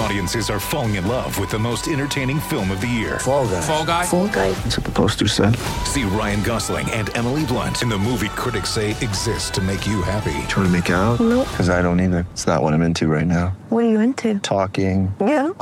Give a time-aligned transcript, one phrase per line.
[0.00, 3.18] Audiences are falling in love with the most entertaining film of the year.
[3.18, 3.60] Fall guy.
[3.60, 4.06] Fall guy.
[4.06, 4.50] Fall guy.
[4.52, 5.56] That's what the poster said.
[5.84, 10.00] See Ryan Gosling and Emily Blunt in the movie critics say exists to make you
[10.00, 10.32] happy.
[10.48, 11.20] Trying to make it out?
[11.20, 11.46] Nope.
[11.50, 12.26] Because I don't either.
[12.32, 13.48] It's not what I'm into right now.
[13.68, 14.38] What are you into?
[14.38, 15.14] Talking.
[15.20, 15.50] Yeah.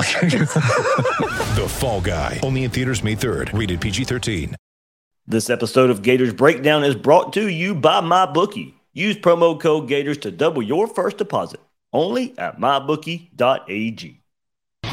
[1.58, 2.38] The Fall Guy.
[2.44, 3.58] Only in theaters May 3rd.
[3.58, 4.54] Rated PG-13.
[5.26, 8.74] This episode of Gators Breakdown is brought to you by MyBookie.
[8.92, 11.58] Use promo code Gators to double your first deposit
[11.92, 14.17] only at mybookie.ag.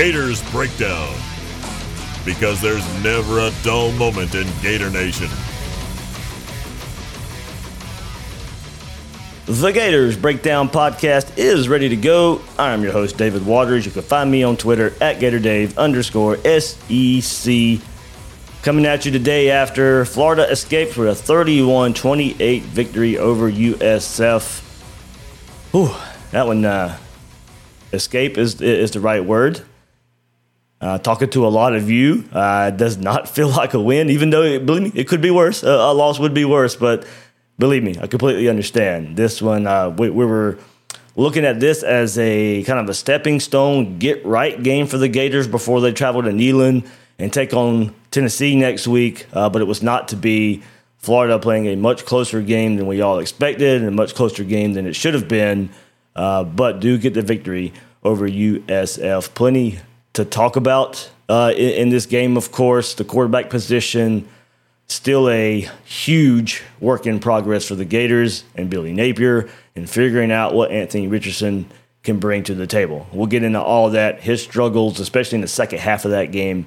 [0.00, 1.14] Gators Breakdown.
[2.24, 5.28] Because there's never a dull moment in Gator Nation.
[9.44, 12.40] The Gators Breakdown podcast is ready to go.
[12.58, 13.84] I am your host, David Waters.
[13.84, 17.86] You can find me on Twitter at GatorDave underscore SEC.
[18.62, 24.60] Coming at you today after Florida escaped with a 31 28 victory over USF.
[25.72, 25.94] Whew,
[26.30, 26.96] that one, uh,
[27.92, 29.66] escape is, is the right word.
[30.80, 34.30] Uh, talking to a lot of you, uh, does not feel like a win, even
[34.30, 35.62] though, it, believe me, it could be worse.
[35.62, 37.06] A, loss would be worse, but
[37.58, 39.16] believe me, I completely understand.
[39.16, 40.58] This one, uh, we, we were
[41.16, 45.08] looking at this as a kind of a stepping stone, get right game for the
[45.08, 49.26] Gators before they travel to Neyland and take on Tennessee next week.
[49.34, 50.62] Uh, but it was not to be.
[51.00, 54.74] Florida playing a much closer game than we all expected and a much closer game
[54.74, 55.70] than it should have been,
[56.14, 57.72] uh, but do get the victory
[58.04, 59.32] over USF.
[59.32, 59.78] Plenty
[60.20, 62.94] to talk about uh, in, in this game, of course.
[62.94, 64.28] The quarterback position
[64.86, 70.52] still a huge work in progress for the Gators and Billy Napier and figuring out
[70.52, 71.66] what Anthony Richardson
[72.02, 73.06] can bring to the table.
[73.12, 76.66] We'll get into all that, his struggles, especially in the second half of that game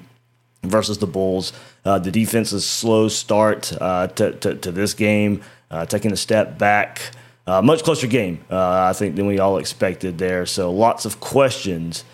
[0.63, 1.51] versus the Bulls.
[1.83, 6.57] Uh, the defense's slow start uh, to, to, to, this game, uh, taking a step
[6.57, 7.01] back.
[7.45, 10.45] Uh, much closer game, uh, I think, than we all expected there.
[10.45, 12.05] So lots of questions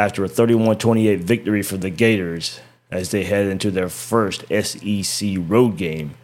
[0.00, 5.36] after a 31 28 victory for the Gators as they head into their first SEC
[5.38, 6.14] road game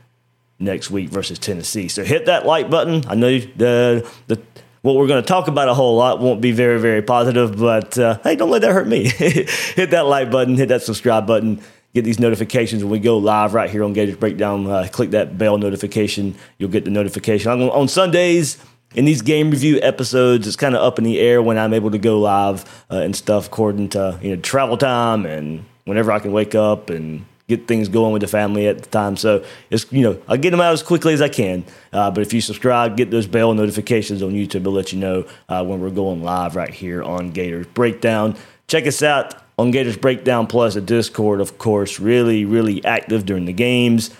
[0.58, 1.86] next week versus Tennessee.
[1.86, 3.04] So hit that like button.
[3.06, 4.40] I know the the
[4.80, 7.98] what we're going to talk about a whole lot won't be very very positive, but
[7.98, 9.08] uh, hey, don't let that hurt me.
[9.08, 11.60] hit that like button, hit that subscribe button.
[11.92, 14.66] Get these notifications when we go live right here on Gators Breakdown.
[14.66, 16.34] Uh, click that bell notification.
[16.58, 17.50] You'll get the notification.
[17.50, 18.58] On, on Sundays,
[18.94, 21.90] in these game review episodes, it's kind of up in the air when I'm able
[21.90, 26.18] to go live uh, and stuff according to you know travel time and whenever I
[26.18, 29.16] can wake up and get things going with the family at the time.
[29.16, 31.64] So it's you know I get them out as quickly as I can.
[31.92, 34.56] Uh, but if you subscribe, get those bell notifications on YouTube.
[34.56, 38.36] It'll let you know uh, when we're going live right here on Gators Breakdown.
[38.68, 43.44] Check us out on Gators Breakdown Plus, a Discord, of course, really really active during
[43.44, 44.10] the games.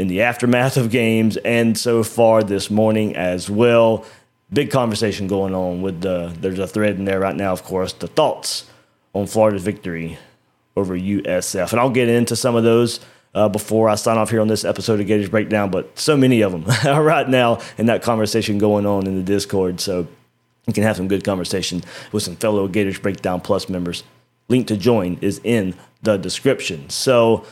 [0.00, 4.06] In the aftermath of games, and so far this morning as well,
[4.50, 6.34] big conversation going on with the.
[6.40, 7.92] There's a thread in there right now, of course.
[7.92, 8.64] The thoughts
[9.12, 10.16] on Florida's victory
[10.74, 11.72] over USF.
[11.72, 13.00] And I'll get into some of those
[13.34, 16.40] uh, before I sign off here on this episode of Gators Breakdown, but so many
[16.40, 16.64] of them
[17.04, 19.80] right now in that conversation going on in the Discord.
[19.80, 20.08] So
[20.66, 24.02] you can have some good conversation with some fellow Gators Breakdown Plus members.
[24.48, 26.88] Link to join is in the description.
[26.88, 27.44] So,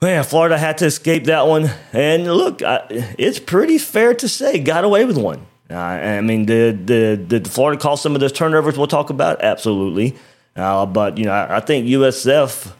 [0.00, 1.70] man, Florida had to escape that one.
[1.92, 2.84] And look, I,
[3.18, 5.46] it's pretty fair to say got away with one.
[5.70, 9.40] Uh, I mean, did, did, did Florida cause some of those turnovers we'll talk about?
[9.42, 10.16] Absolutely.
[10.56, 12.72] Uh, but you know, I, I, think USF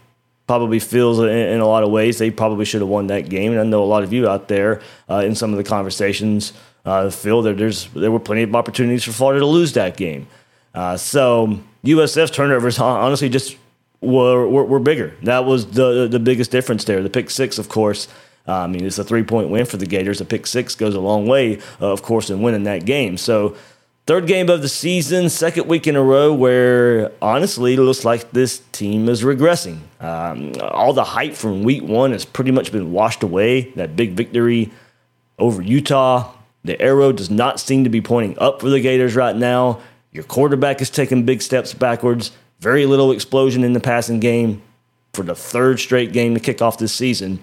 [0.48, 3.52] probably feels in, in, a lot of ways they probably should have won that game.
[3.52, 6.52] And I know a lot of you out there uh, in some of the conversations
[6.84, 10.26] uh, feel that there's there were plenty of opportunities for Florida to lose that game.
[10.74, 13.56] Uh, so USF turnovers honestly just
[14.00, 15.14] were, were, were bigger.
[15.22, 17.02] That was the the biggest difference there.
[17.02, 18.08] The pick six, of course.
[18.48, 20.20] Uh, I mean, it's a three point win for the Gators.
[20.20, 23.16] A pick six goes a long way, uh, of course, in winning that game.
[23.16, 23.56] So,
[24.06, 28.30] third game of the season, second week in a row where honestly it looks like
[28.32, 29.80] this team is regressing.
[30.00, 33.70] Um, all the hype from week one has pretty much been washed away.
[33.72, 34.72] That big victory
[35.38, 36.32] over Utah.
[36.64, 39.80] The arrow does not seem to be pointing up for the Gators right now.
[40.12, 42.32] Your quarterback is taking big steps backwards.
[42.60, 44.62] Very little explosion in the passing game
[45.12, 47.40] for the third straight game to kick off this season.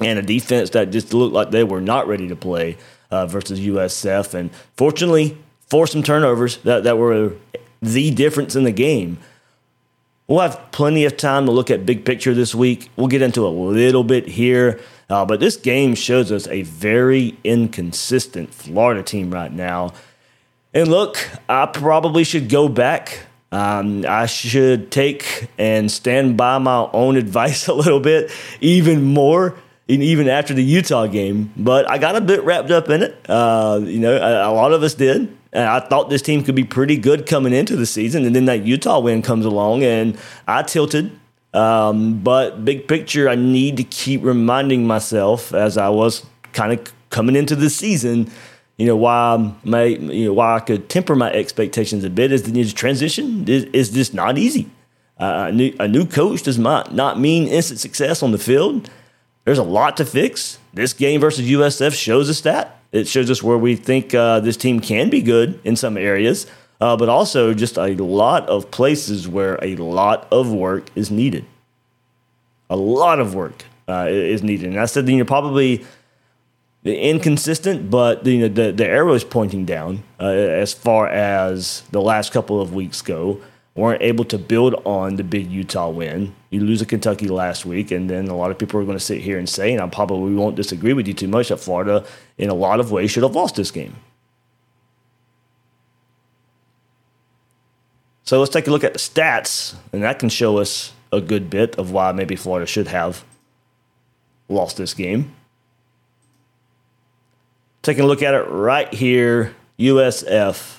[0.00, 2.78] And a defense that just looked like they were not ready to play
[3.10, 4.34] uh, versus USF.
[4.34, 5.36] And fortunately,
[5.66, 7.34] forced some turnovers that, that were
[7.80, 9.18] the difference in the game.
[10.28, 12.90] We'll have plenty of time to look at big picture this week.
[12.96, 14.80] We'll get into a little bit here.
[15.10, 19.92] Uh, but this game shows us a very inconsistent Florida team right now.
[20.72, 23.26] And look, I probably should go back.
[23.52, 29.56] Um, I should take and stand by my own advice a little bit, even more,
[29.86, 31.52] even after the Utah game.
[31.56, 33.16] But I got a bit wrapped up in it.
[33.28, 35.36] Uh, you know, a, a lot of us did.
[35.52, 38.24] And I thought this team could be pretty good coming into the season.
[38.24, 40.18] And then that Utah win comes along, and
[40.48, 41.12] I tilted.
[41.52, 46.92] Um, but big picture, I need to keep reminding myself as I was kind of
[47.10, 48.30] coming into the season
[48.82, 52.42] you know why my you know why I could temper my expectations a bit is
[52.42, 54.68] the transition is, is just not easy.
[55.20, 58.90] Uh, a, new, a new coach does not not mean instant success on the field.
[59.44, 60.58] There's a lot to fix.
[60.74, 62.80] This game versus USF shows us that.
[62.90, 66.48] It shows us where we think uh, this team can be good in some areas,
[66.80, 71.44] uh, but also just a lot of places where a lot of work is needed.
[72.68, 75.86] A lot of work uh, is needed, and I said you know probably
[76.84, 82.00] inconsistent, but you know the the arrow is pointing down uh, as far as the
[82.00, 83.40] last couple of weeks go.
[83.74, 86.34] weren't able to build on the big Utah win.
[86.50, 89.04] You lose to Kentucky last week, and then a lot of people are going to
[89.04, 92.04] sit here and say, and I probably won't disagree with you too much, that Florida,
[92.36, 93.96] in a lot of ways, should have lost this game.
[98.24, 101.48] So let's take a look at the stats, and that can show us a good
[101.50, 103.24] bit of why maybe Florida should have
[104.48, 105.34] lost this game.
[107.82, 110.78] Taking a look at it right here, USF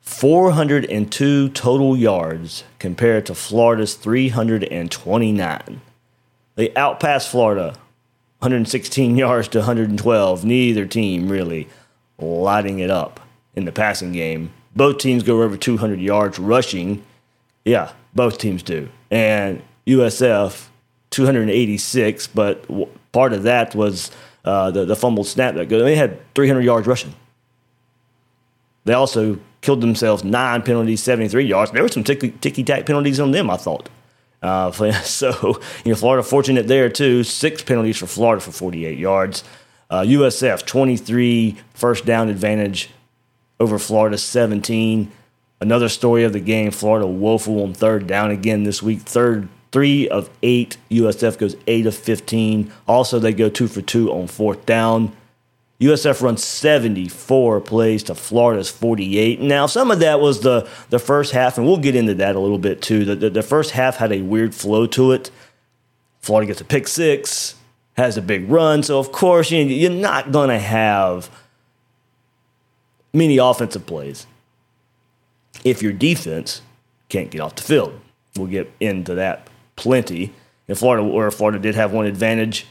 [0.00, 5.80] 402 total yards compared to Florida's 329.
[6.54, 7.76] They outpassed Florida
[8.38, 10.44] 116 yards to 112.
[10.44, 11.68] Neither team really
[12.18, 13.20] lighting it up
[13.54, 14.52] in the passing game.
[14.74, 17.04] Both teams go over 200 yards rushing.
[17.64, 18.88] Yeah, both teams do.
[19.10, 20.68] And USF
[21.10, 22.64] 286, but
[23.12, 24.10] part of that was
[24.46, 25.84] uh, the, the fumbled snap that good.
[25.84, 27.14] They had 300 yards rushing.
[28.84, 31.72] They also killed themselves nine penalties, 73 yards.
[31.72, 33.88] There were some ticky tack penalties on them, I thought.
[34.40, 34.70] Uh,
[35.02, 37.24] so, you know, Florida fortunate there too.
[37.24, 39.42] Six penalties for Florida for 48 yards.
[39.90, 42.90] Uh, USF 23 first down advantage
[43.58, 45.10] over Florida 17.
[45.60, 49.00] Another story of the game Florida woeful on third down again this week.
[49.00, 50.76] Third three of eight.
[50.90, 52.72] USF goes eight of 15.
[52.86, 55.14] Also, they go two for two on fourth down.
[55.80, 59.40] USF runs 74 plays to Florida's 48.
[59.40, 62.40] Now, some of that was the, the first half, and we'll get into that a
[62.40, 63.04] little bit too.
[63.04, 65.30] The, the, the first half had a weird flow to it.
[66.20, 67.56] Florida gets a pick six,
[67.96, 68.82] has a big run.
[68.82, 71.28] So, of course, you, you're not going to have
[73.12, 74.26] many offensive plays
[75.62, 76.62] if your defense
[77.10, 78.00] can't get off the field.
[78.34, 80.32] We'll get into that plenty.
[80.68, 82.66] In Florida, where Florida did have one advantage,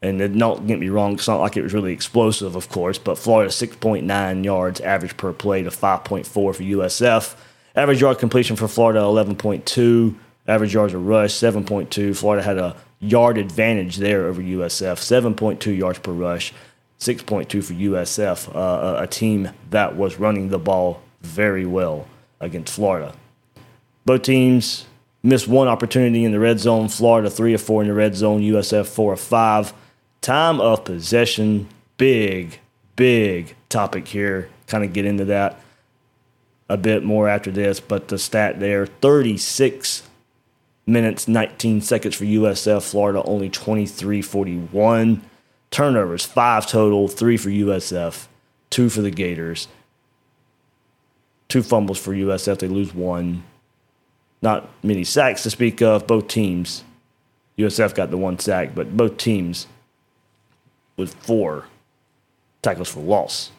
[0.00, 3.18] and don't get me wrong, it's not like it was really explosive, of course, but
[3.18, 7.36] Florida 6.9 yards average per play to 5.4 for USF.
[7.74, 10.14] Average yard completion for Florida 11.2.
[10.48, 12.16] Average yards of rush 7.2.
[12.16, 16.52] Florida had a yard advantage there over USF, 7.2 yards per rush,
[17.00, 22.06] 6.2 for USF, uh, a team that was running the ball very well
[22.40, 23.14] against Florida.
[24.04, 24.86] Both teams
[25.26, 26.86] Missed one opportunity in the red zone.
[26.86, 28.42] Florida three or four in the red zone.
[28.42, 29.74] USF four or five.
[30.20, 31.66] Time of possession,
[31.96, 32.60] big,
[32.94, 34.48] big topic here.
[34.68, 35.60] Kind of get into that
[36.68, 40.04] a bit more after this, but the stat there 36
[40.86, 42.88] minutes, 19 seconds for USF.
[42.88, 45.22] Florida only 23 41.
[45.72, 48.28] Turnovers, five total, three for USF,
[48.70, 49.66] two for the Gators.
[51.48, 52.60] Two fumbles for USF.
[52.60, 53.42] They lose one
[54.42, 56.06] not many sacks to speak of.
[56.06, 56.84] Both teams,
[57.58, 59.66] USF got the one sack, but both teams
[60.96, 61.66] with four
[62.62, 63.50] tackles for loss.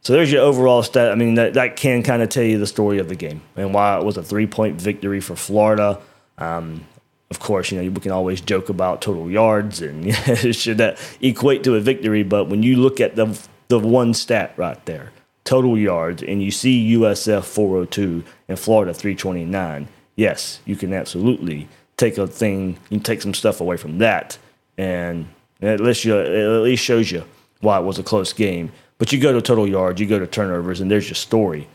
[0.00, 1.10] So there's your overall stat.
[1.10, 3.72] I mean, that, that can kind of tell you the story of the game and
[3.72, 5.98] why it was a three point victory for Florida.
[6.36, 6.86] Um,
[7.30, 10.14] of course, you know, we can always joke about total yards and
[10.54, 12.22] should that equate to a victory.
[12.22, 13.38] But when you look at the,
[13.68, 15.10] the one stat right there,
[15.44, 22.18] total yards, and you see USF 402 and Florida 329, yes, you can absolutely take
[22.18, 24.38] a thing, you take some stuff away from that.
[24.76, 25.28] And
[25.62, 27.24] at least, you, it at least shows you
[27.60, 28.72] why it was a close game.
[28.98, 31.68] But you go to total yards, you go to turnovers, and there's your story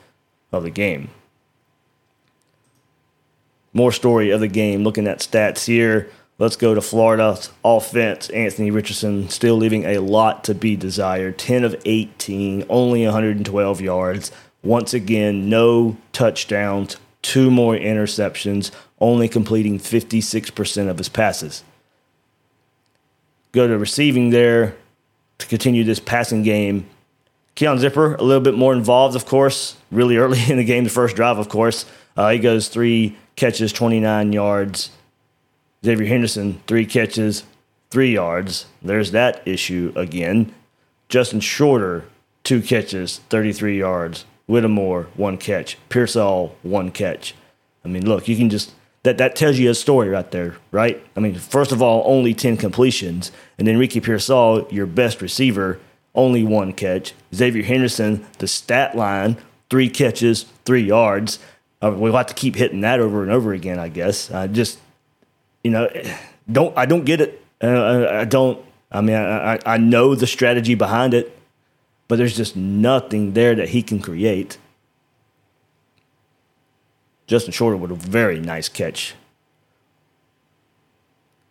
[0.52, 1.10] of the game.
[3.74, 4.84] More story of the game.
[4.84, 6.10] Looking at stats here.
[6.40, 8.30] Let's go to Florida's offense.
[8.30, 11.38] Anthony Richardson still leaving a lot to be desired.
[11.38, 14.32] 10 of 18, only 112 yards.
[14.64, 21.64] Once again, no touchdowns, two more interceptions, only completing 56% of his passes.
[23.52, 24.78] Go to receiving there
[25.40, 26.90] to continue this passing game.
[27.56, 30.90] Keon Zipperer, a little bit more involved, of course, really early in the game, the
[30.90, 31.86] first drive, of course.
[32.16, 34.92] Uh, he goes three catches, 29 yards.
[35.84, 37.44] Xavier Henderson, three catches,
[37.90, 38.66] three yards.
[38.82, 40.54] There's that issue again.
[41.08, 42.06] Justin Shorter,
[42.44, 44.26] two catches, 33 yards.
[44.48, 45.78] Whittemore, one catch.
[45.90, 47.36] Pearsall, one catch.
[47.86, 51.02] I mean, look, you can just that that tells you a story right there, right?
[51.16, 55.80] I mean, first of all, only 10 completions, and then Ricky Pearsall, your best receiver,
[56.16, 57.14] only one catch.
[57.34, 59.38] Xavier Henderson, the stat line,
[59.70, 61.40] three catches, three yards.
[61.82, 64.30] Uh, we'll have to keep hitting that over and over again, I guess.
[64.32, 64.80] I just,
[65.64, 65.90] you know,
[66.52, 67.44] don't I don't get it.
[67.62, 68.64] Uh, I, I don't.
[68.92, 71.38] I mean, I, I know the strategy behind it,
[72.08, 74.58] but there's just nothing there that he can create.
[77.28, 79.14] Justin Shorter with a very nice catch.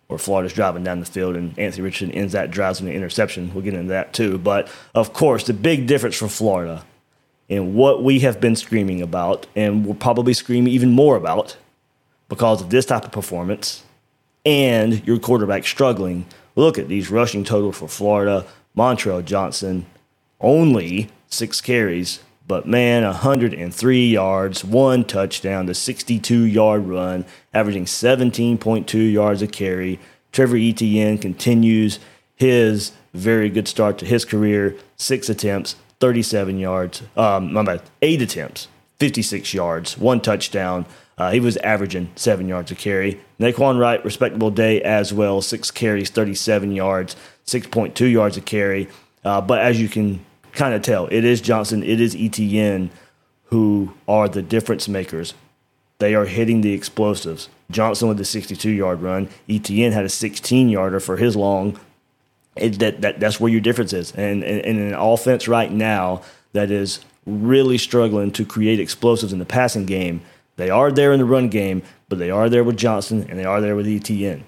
[0.08, 3.52] Where Florida's driving down the field and Anthony Richardson ends that drive with an interception.
[3.54, 4.38] We'll get into that too.
[4.38, 6.84] But of course, the big difference for Florida
[7.48, 11.56] and what we have been screaming about and will probably scream even more about
[12.28, 13.84] because of this type of performance
[14.48, 16.24] and your quarterback struggling.
[16.56, 18.46] Look at these rushing totals for Florida.
[18.74, 19.84] Montrell Johnson,
[20.40, 29.12] only six carries, but man, 103 yards, one touchdown, the 62 yard run, averaging 17.2
[29.12, 30.00] yards a carry.
[30.32, 31.98] Trevor Etienne continues
[32.34, 34.76] his very good start to his career.
[34.96, 37.02] Six attempts, 37 yards.
[37.18, 40.86] Um, my bad, eight attempts, 56 yards, one touchdown.
[41.18, 43.20] Uh, he was averaging seven yards a carry.
[43.40, 45.42] Nay'Quan Wright, respectable day as well.
[45.42, 48.88] Six carries, 37 yards, 6.2 yards a carry.
[49.24, 52.90] Uh, but as you can kind of tell, it is Johnson, it is Etienne
[53.46, 55.34] who are the difference makers.
[55.98, 57.48] They are hitting the explosives.
[57.70, 59.28] Johnson with the 62 yard run.
[59.48, 61.78] Etienne had a 16 yarder for his long.
[62.54, 64.12] It, that, that, that's where your difference is.
[64.12, 66.22] And, and, and an offense right now
[66.52, 70.20] that is really struggling to create explosives in the passing game
[70.58, 73.44] they are there in the run game, but they are there with Johnson and they
[73.44, 74.44] are there with Etienne.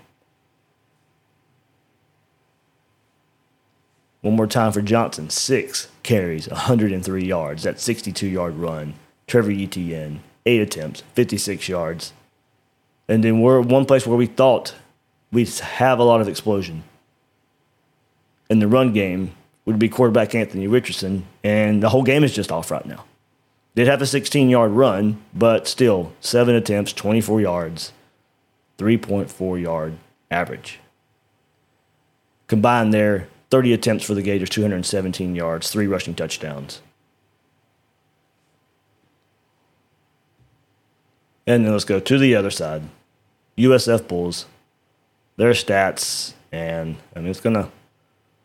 [4.20, 5.30] One more time for Johnson.
[5.30, 7.62] Six carries, 103 yards.
[7.62, 8.94] That 62 yard run.
[9.28, 12.12] Trevor Etienne, eight attempts, 56 yards.
[13.08, 14.74] And then we're one place where we thought
[15.30, 16.82] we'd have a lot of explosion.
[18.50, 19.30] In the run game
[19.64, 23.04] would be quarterback Anthony Richardson, and the whole game is just off right now.
[23.74, 27.92] Did have a 16 yard run, but still, seven attempts, 24 yards,
[28.78, 29.96] 3.4 yard
[30.30, 30.80] average.
[32.48, 36.82] Combined there, 30 attempts for the Gators, 217 yards, three rushing touchdowns.
[41.46, 42.82] And then let's go to the other side.
[43.56, 44.46] USF Bulls,
[45.36, 47.70] their stats, and I mean, it's to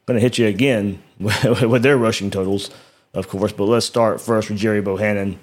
[0.05, 2.69] gonna hit you again with their rushing totals
[3.15, 3.51] of course.
[3.51, 5.39] But let's start first with Gerry Bohanon,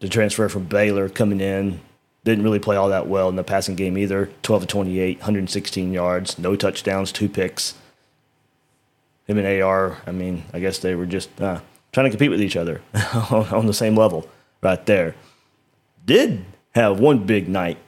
[0.00, 1.80] the transfer from Baylor coming in.
[2.24, 4.28] Didn't really play all that well in the passing game either.
[4.42, 7.74] 12 to 28, 116 yards, no touchdowns, two picks.
[9.26, 11.60] Him and AR, I mean, I guess they were just uh,
[11.92, 12.82] trying to compete with each other
[13.30, 14.28] on the same level
[14.62, 15.14] right there.
[16.04, 17.78] Did have one big night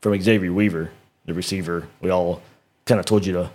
[0.00, 0.90] from Xavier Weaver,
[1.26, 2.42] the receiver we all
[2.86, 3.50] kind of told you to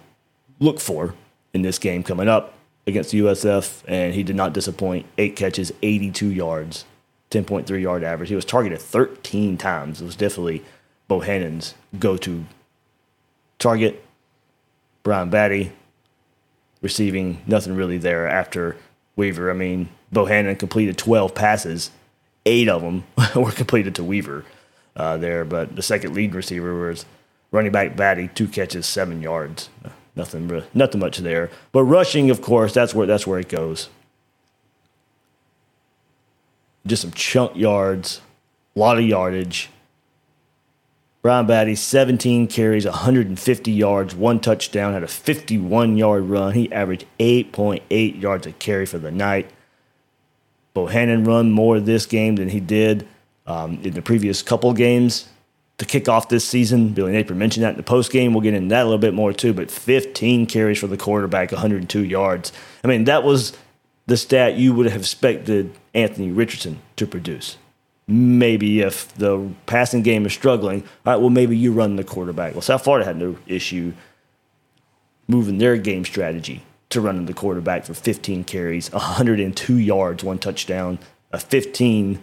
[0.60, 1.16] look for
[1.54, 2.54] in this game coming up
[2.92, 5.06] against USF, and he did not disappoint.
[5.18, 6.86] Eight catches, 82 yards,
[7.32, 8.30] 10.3 yard average.
[8.30, 10.02] He was targeted 13 times.
[10.02, 10.64] It was definitely
[11.10, 12.46] Bohanon's go to
[13.58, 14.04] target.
[15.04, 15.72] Brian Battie
[16.82, 18.78] receiving nothing really there after
[19.16, 19.50] Weaver.
[19.50, 21.92] I mean, Bohanon completed 12 passes,
[22.46, 23.04] eight of them
[23.36, 24.46] were completed to Weaver
[24.96, 27.06] uh, there, but the second lead receiver was
[27.52, 29.70] running back Battie, two catches, seven yards
[30.16, 31.50] nothing, nothing much there.
[31.72, 33.90] But rushing, of course, that's where that's where it goes.
[36.86, 38.22] just some chunk yards,
[38.76, 39.70] a lot of yardage.
[41.22, 46.54] Brian Battie, 17 carries, 150 yards, one touchdown, had a 51 yard run.
[46.54, 49.52] He averaged 8.8 yards a carry for the night.
[50.74, 53.08] Bohanon run more this game than he did
[53.46, 55.28] um, in the previous couple games
[55.82, 56.90] to kick off this season.
[56.90, 58.36] Billy Napier mentioned that in the post game.
[58.36, 59.52] We'll get into that a little bit more too.
[59.52, 62.54] But 15 carries for the quarterback, 102 yards.
[62.84, 63.58] I mean, that was
[64.06, 67.58] the stat you would have expected Anthony Richardson to produce.
[68.08, 72.54] Maybe if the passing game is struggling, all right, well, maybe you run the quarterback.
[72.54, 73.94] Well, South Florida had no issue
[75.28, 81.00] moving their game strategy to running the quarterback for 15 carries, 102 yards, one touchdown,
[81.32, 82.22] a 15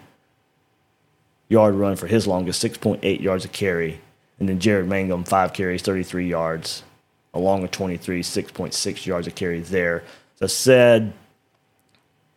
[1.48, 4.00] yard run for his longest, 6.8 yards a carry.
[4.38, 6.84] And then Jaren Mangham, five carries, 33 yards,
[7.34, 10.04] along with 23, 6.6 yards a carry there.
[10.40, 11.12] I said,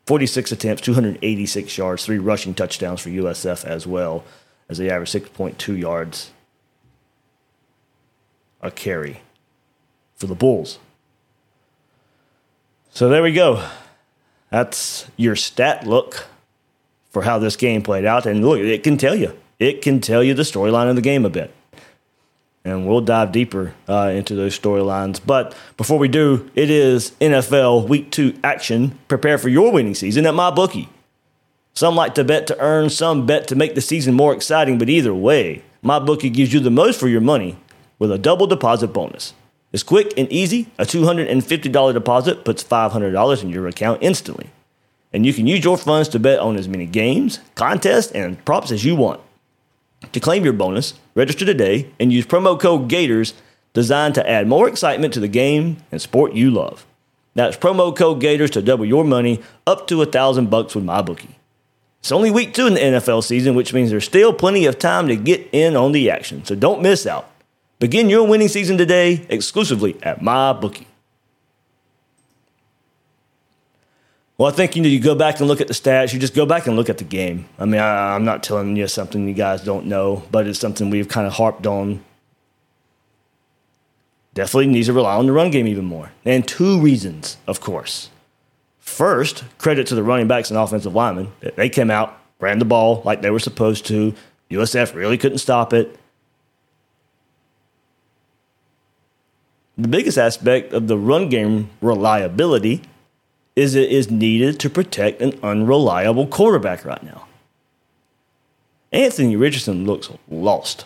[0.07, 4.23] 46 attempts, 286 yards, three rushing touchdowns for USF as well,
[4.67, 6.31] as they average 6.2 yards
[8.61, 9.21] a carry
[10.15, 10.79] for the Bulls.
[12.89, 13.67] So there we go.
[14.49, 16.27] That's your stat look
[17.11, 18.25] for how this game played out.
[18.25, 19.37] And look, it can tell you.
[19.59, 21.53] It can tell you the storyline of the game a bit.
[22.63, 25.19] And we'll dive deeper uh, into those storylines.
[25.23, 28.97] But before we do, it is NFL Week 2 action.
[29.07, 30.87] Prepare for your winning season at MyBookie.
[31.73, 34.89] Some like to bet to earn, some bet to make the season more exciting, but
[34.89, 37.57] either way, MyBookie gives you the most for your money
[37.97, 39.33] with a double deposit bonus.
[39.71, 40.67] It's quick and easy.
[40.77, 44.49] A $250 deposit puts $500 in your account instantly
[45.13, 48.71] and you can use your funds to bet on as many games, contests, and props
[48.71, 49.19] as you want.
[50.13, 53.33] To claim your bonus, register today and use promo code GATORS
[53.73, 56.85] designed to add more excitement to the game and sport you love.
[57.33, 61.35] That's promo code GATORS to double your money up to a thousand bucks with MyBookie.
[61.99, 65.07] It's only week two in the NFL season, which means there's still plenty of time
[65.07, 67.29] to get in on the action, so don't miss out.
[67.79, 70.85] Begin your winning season today exclusively at MyBookie.
[74.41, 76.13] Well, I think you know you go back and look at the stats.
[76.13, 77.47] You just go back and look at the game.
[77.59, 80.89] I mean, I, I'm not telling you something you guys don't know, but it's something
[80.89, 82.03] we've kind of harped on.
[84.33, 88.09] Definitely needs to rely on the run game even more, and two reasons, of course.
[88.79, 91.31] First, credit to the running backs and offensive linemen.
[91.55, 94.15] They came out, ran the ball like they were supposed to.
[94.49, 95.99] USF really couldn't stop it.
[99.77, 102.81] The biggest aspect of the run game reliability
[103.55, 107.27] is it is needed to protect an unreliable quarterback right now.
[108.91, 110.85] Anthony Richardson looks lost,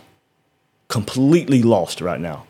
[0.88, 2.46] completely lost right now.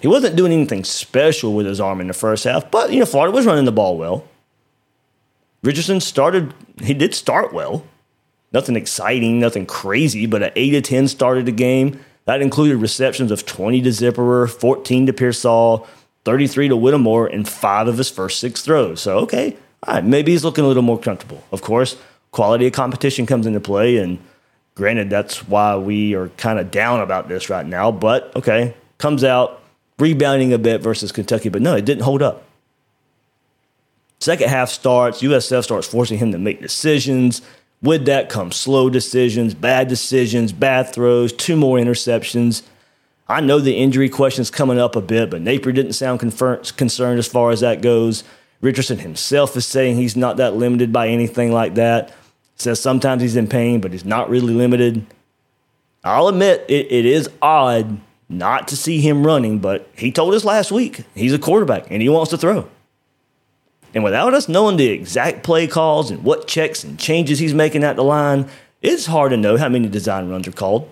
[0.00, 3.06] He wasn't doing anything special with his arm in the first half, but you know
[3.06, 4.24] Florida was running the ball well.
[5.62, 7.86] Richardson started; he did start well.
[8.52, 12.00] Nothing exciting, nothing crazy, but an eight to ten started the game.
[12.24, 15.86] That included receptions of twenty to Zipperer, fourteen to Pearsall,
[16.24, 19.00] 33 to Whittemore in five of his first six throws.
[19.00, 19.56] So, okay,
[19.86, 21.42] all right, maybe he's looking a little more comfortable.
[21.50, 21.96] Of course,
[22.30, 23.96] quality of competition comes into play.
[23.96, 24.18] And
[24.74, 27.90] granted, that's why we are kind of down about this right now.
[27.90, 29.62] But, okay, comes out
[29.98, 31.48] rebounding a bit versus Kentucky.
[31.48, 32.44] But no, it didn't hold up.
[34.20, 37.42] Second half starts, USF starts forcing him to make decisions.
[37.82, 42.62] With that comes slow decisions, bad decisions, bad throws, two more interceptions.
[43.32, 47.18] I know the injury question's coming up a bit, but Napier didn't sound confer- concerned
[47.18, 48.24] as far as that goes.
[48.60, 52.12] Richardson himself is saying he's not that limited by anything like that.
[52.56, 55.06] Says sometimes he's in pain, but he's not really limited.
[56.04, 60.44] I'll admit it, it is odd not to see him running, but he told us
[60.44, 62.68] last week he's a quarterback and he wants to throw.
[63.94, 67.82] And without us knowing the exact play calls and what checks and changes he's making
[67.82, 68.50] at the line,
[68.82, 70.86] it's hard to know how many design runs are called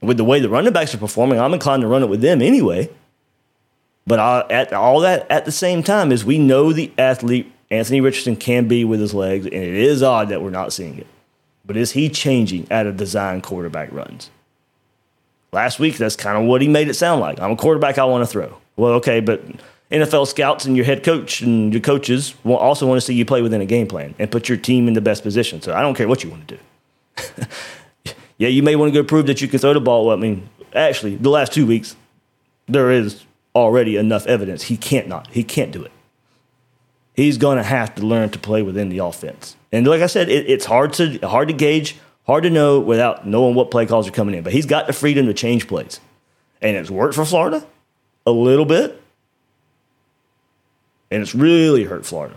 [0.00, 2.42] with the way the running backs are performing, I'm inclined to run it with them
[2.42, 2.90] anyway.
[4.06, 8.00] But I, at all that at the same time is we know the athlete Anthony
[8.00, 11.06] Richardson can be with his legs, and it is odd that we're not seeing it.
[11.66, 14.30] But is he changing out of design quarterback runs?
[15.52, 17.40] Last week, that's kind of what he made it sound like.
[17.40, 18.56] I'm a quarterback, I want to throw.
[18.76, 19.42] Well, okay, but
[19.90, 23.42] NFL scouts and your head coach and your coaches also want to see you play
[23.42, 25.60] within a game plan and put your team in the best position.
[25.60, 27.44] So I don't care what you want to do.
[28.38, 30.10] yeah, you may want to go prove that you can throw the ball.
[30.10, 31.96] I mean, actually, the last two weeks,
[32.66, 33.24] there is
[33.54, 35.28] already enough evidence he can't not.
[35.28, 35.92] He can't do it.
[37.14, 39.56] He's going to have to learn to play within the offense.
[39.72, 41.96] And like I said, it, it's hard to hard to gauge,
[42.26, 44.44] hard to know without knowing what play calls are coming in.
[44.44, 45.98] But he's got the freedom to change plays,
[46.62, 47.66] and it's worked for Florida
[48.24, 49.02] a little bit,
[51.10, 52.36] and it's really hurt Florida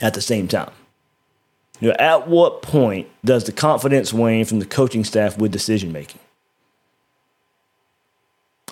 [0.00, 0.72] at the same time.
[1.84, 5.92] You know, at what point does the confidence wane from the coaching staff with decision
[5.92, 6.18] making?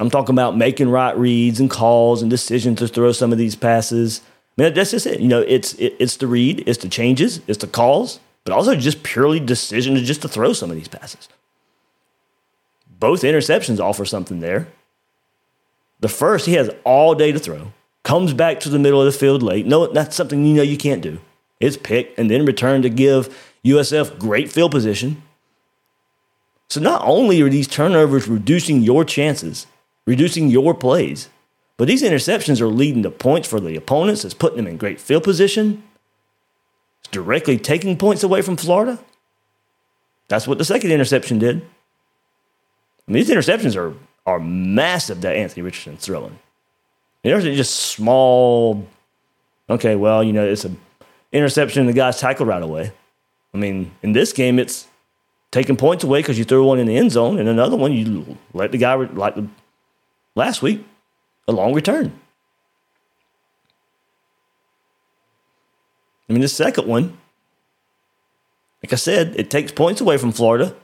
[0.01, 3.55] I'm talking about making right reads and calls and decisions to throw some of these
[3.55, 4.22] passes.
[4.57, 5.20] I mean, that's just it.
[5.20, 8.75] You know, it's it, it's the read, it's the changes, it's the calls, but also
[8.75, 11.29] just purely decision to just to throw some of these passes.
[12.98, 14.68] Both interceptions offer something there.
[16.01, 19.18] The first, he has all day to throw, comes back to the middle of the
[19.18, 19.66] field late.
[19.66, 21.18] No, that's something you know you can't do.
[21.62, 25.22] It's picked and then return to give USF great field position.
[26.68, 29.66] So not only are these turnovers reducing your chances,
[30.05, 31.29] reducing your plays,
[31.77, 34.25] but these interceptions are leading to points for the opponents.
[34.25, 35.85] It's putting them in great field position.
[37.01, 38.98] It's directly taking points away from Florida.
[40.29, 41.59] That's what the second interception did.
[43.07, 43.94] I mean, these interceptions are
[44.25, 46.38] are massive that Anthony Richardson's throwing.
[47.22, 48.87] They're just small.
[49.68, 50.81] Okay, well, you know, it's an
[51.33, 52.92] interception the guy's tackled right away.
[53.55, 54.87] I mean, in this game, it's
[55.51, 58.38] taking points away because you threw one in the end zone, and another one you
[58.55, 59.47] let the guy like the,
[60.35, 60.85] last week
[61.49, 62.18] a long return.
[66.29, 67.18] I mean, the second one,
[68.83, 70.75] like I said, it takes points away from Florida.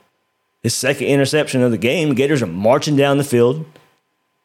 [0.62, 3.64] His second interception of the game, Gators are marching down the field.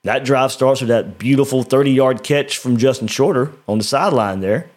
[0.04, 4.40] That drive starts with that beautiful 30 yard catch from Justin Shorter on the sideline
[4.40, 4.70] there.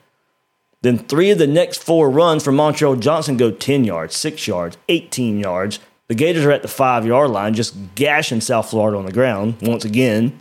[0.87, 4.77] Then three of the next four runs from Montrell Johnson go 10 yards, 6 yards,
[4.89, 5.81] 18 yards.
[6.07, 9.57] The Gators are at the five yard line, just gashing South Florida on the ground
[9.63, 10.39] once again.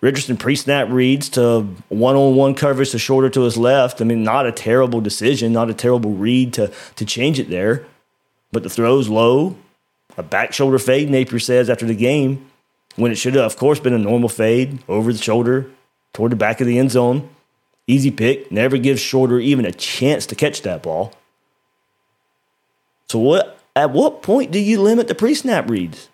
[0.00, 4.00] Richardson pre snap reads to one on one coverage to Shorter to his left.
[4.00, 7.84] I mean, not a terrible decision, not a terrible read to, to change it there.
[8.50, 9.58] But the throw's low,
[10.16, 12.46] a back shoulder fade, Napier says after the game,
[12.94, 15.70] when it should have, of course, been a normal fade over the shoulder
[16.14, 17.28] toward the back of the end zone.
[17.86, 21.12] Easy pick, never gives Shorter even a chance to catch that ball.
[23.08, 26.08] So what at what point do you limit the pre-snap reads?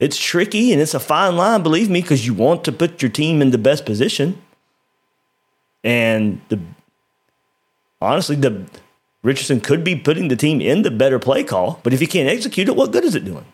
[0.00, 3.10] It's tricky and it's a fine line, believe me, because you want to put your
[3.10, 4.42] team in the best position.
[5.84, 6.58] And the
[8.00, 8.66] honestly, the
[9.22, 12.28] Richardson could be putting the team in the better play call, but if he can't
[12.28, 13.46] execute it, what good is it doing?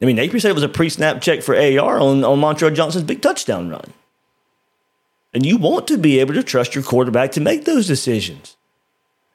[0.00, 3.04] I mean, Napier said it was a pre-snap check for AR on, on Montrell Johnson's
[3.04, 3.92] big touchdown run.
[5.34, 8.56] And you want to be able to trust your quarterback to make those decisions.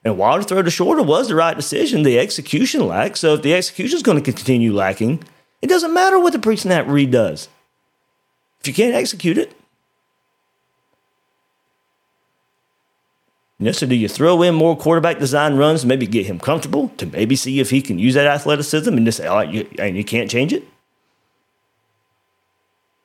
[0.04, 3.18] And while the throw to shorter was the right decision, the execution lacked.
[3.18, 5.24] So if the execution is going to continue lacking,
[5.60, 7.48] it doesn't matter what the pre-snap read does.
[8.60, 9.54] If you can't execute it,
[13.58, 16.38] you know, so do you throw in more quarterback design runs to maybe get him
[16.38, 19.50] comfortable, to maybe see if he can use that athleticism and just say, all right,
[19.52, 20.62] you, and you can't change it?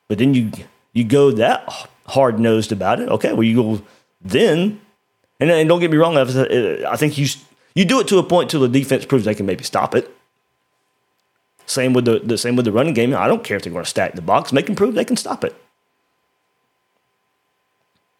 [0.07, 0.51] But then you
[0.91, 3.09] you go that oh, hard nosed about it.
[3.09, 3.81] Okay, well you go
[4.21, 4.81] then,
[5.39, 6.17] and, and don't get me wrong.
[6.17, 7.27] I uh, think you
[7.75, 10.13] you do it to a point till the defense proves they can maybe stop it.
[11.65, 13.15] Same with the, the same with the running game.
[13.15, 14.51] I don't care if they're going to stack the box.
[14.51, 15.55] Make them prove they can stop it.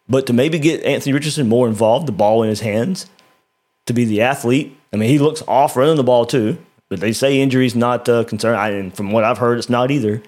[0.08, 3.06] But to maybe get Anthony Richardson more involved, the ball in his hands,
[3.86, 4.76] to be the athlete.
[4.92, 6.58] I mean, he looks off running the ball too.
[6.88, 8.56] But they say injuries not a concern.
[8.56, 10.22] I, and from what I've heard, it's not either.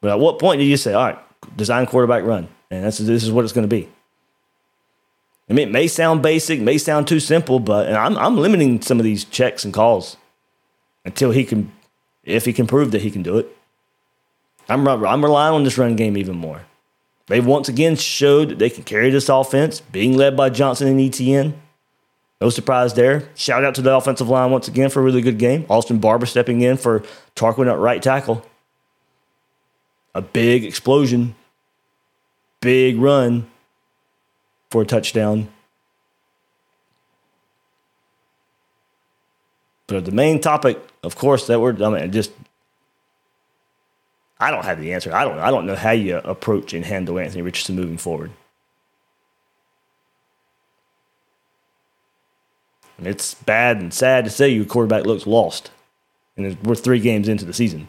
[0.00, 1.18] But at what point do you say, all right,
[1.56, 2.48] design quarterback run?
[2.70, 3.88] And that's, this is what it's going to be.
[5.48, 8.80] I mean, it may sound basic, may sound too simple, but and I'm, I'm limiting
[8.82, 10.16] some of these checks and calls
[11.04, 11.72] until he can,
[12.22, 13.56] if he can prove that he can do it.
[14.68, 16.62] I'm, I'm relying on this run game even more.
[17.26, 21.00] They've once again showed that they can carry this offense, being led by Johnson and
[21.00, 21.60] Etienne.
[22.40, 23.28] No surprise there.
[23.34, 25.66] Shout out to the offensive line once again for a really good game.
[25.68, 27.02] Austin Barber stepping in for
[27.34, 28.46] Tarquin at right tackle
[30.14, 31.34] a big explosion,
[32.60, 33.50] big run
[34.70, 35.48] for a touchdown.
[39.86, 42.32] But the main topic, of course, that we're I mean, just
[44.38, 45.12] I don't have the answer.
[45.12, 48.30] I don't I don't know how you approach and handle Anthony Richardson moving forward.
[52.98, 55.70] And it's bad and sad to say your quarterback looks lost.
[56.36, 57.88] And we're three games into the season.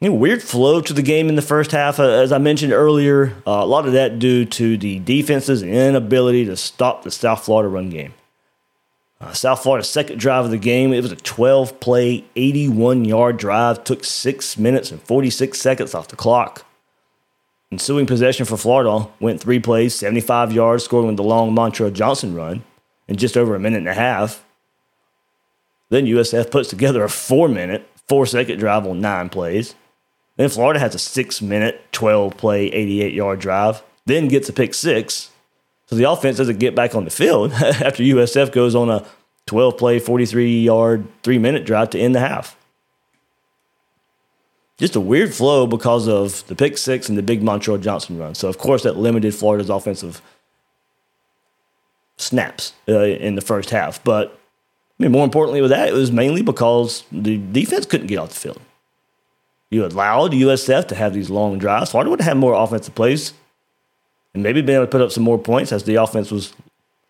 [0.00, 2.72] You know, weird flow to the game in the first half, uh, as I mentioned
[2.72, 3.28] earlier.
[3.46, 7.70] Uh, a lot of that due to the defense's inability to stop the South Florida
[7.70, 8.12] run game.
[9.18, 13.38] Uh, South Florida's second drive of the game, it was a 12 play, 81 yard
[13.38, 16.66] drive, took six minutes and 46 seconds off the clock.
[17.72, 22.34] Ensuing possession for Florida went three plays, 75 yards, scoring with the long Montrell Johnson
[22.34, 22.62] run
[23.08, 24.44] in just over a minute and a half.
[25.88, 29.74] Then USF puts together a four minute, four second drive on nine plays.
[30.36, 34.74] Then Florida has a six minute, 12 play, 88 yard drive, then gets a pick
[34.74, 35.30] six.
[35.86, 39.06] So the offense doesn't get back on the field after USF goes on a
[39.46, 42.56] 12 play, 43 yard, three minute drive to end the half.
[44.78, 48.34] Just a weird flow because of the pick six and the big Montrell Johnson run.
[48.34, 50.20] So, of course, that limited Florida's offensive
[52.18, 54.02] snaps uh, in the first half.
[54.04, 54.38] But
[54.98, 58.30] I mean, more importantly, with that, it was mainly because the defense couldn't get off
[58.30, 58.60] the field.
[59.70, 61.90] You allowed USF to have these long drives.
[61.90, 63.32] Florida would have had more offensive plays
[64.32, 66.52] and maybe been able to put up some more points as the offense was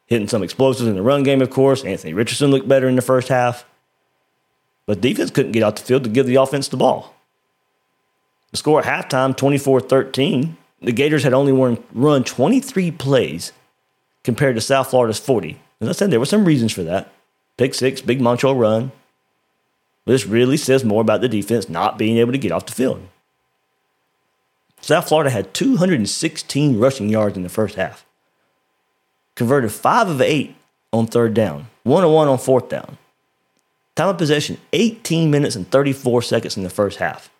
[0.06, 1.84] hitting some explosives in the run game, of course.
[1.84, 3.64] Anthony Richardson looked better in the first half.
[4.86, 7.14] But defense couldn't get out the field to give the offense the ball.
[8.52, 10.56] The score at halftime, 24 13.
[10.82, 13.52] The Gators had only run, run 23 plays
[14.22, 15.58] compared to South Florida's 40.
[15.80, 17.12] As I said, there were some reasons for that.
[17.56, 18.92] Pick six, big Montrell run,
[20.06, 23.06] this really says more about the defense not being able to get off the field.
[24.80, 28.06] South Florida had 216 rushing yards in the first half,
[29.34, 30.54] converted five of eight
[30.92, 32.96] on third down, one on one on fourth down.
[33.96, 37.30] Time of possession 18 minutes and 34 seconds in the first half.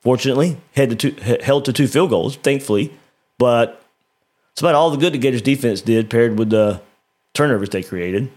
[0.00, 2.92] Fortunately, to two, held to two field goals, thankfully,
[3.38, 3.82] but
[4.52, 6.80] it's about all the good the Gators defense did paired with the
[7.34, 8.30] turnovers they created,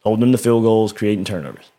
[0.00, 1.70] holding them to field goals, creating turnovers.